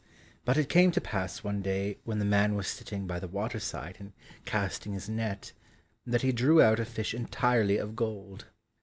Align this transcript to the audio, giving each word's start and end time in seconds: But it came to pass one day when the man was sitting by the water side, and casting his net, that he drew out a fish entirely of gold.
But 0.45 0.57
it 0.57 0.67
came 0.67 0.89
to 0.93 0.99
pass 0.99 1.43
one 1.43 1.61
day 1.61 1.99
when 2.05 2.17
the 2.17 2.25
man 2.25 2.55
was 2.55 2.65
sitting 2.67 3.05
by 3.05 3.19
the 3.19 3.27
water 3.27 3.59
side, 3.59 3.97
and 3.99 4.13
casting 4.45 4.93
his 4.93 5.07
net, 5.07 5.53
that 6.07 6.23
he 6.23 6.31
drew 6.31 6.59
out 6.59 6.79
a 6.79 6.85
fish 6.85 7.13
entirely 7.13 7.77
of 7.77 7.95
gold. 7.95 8.47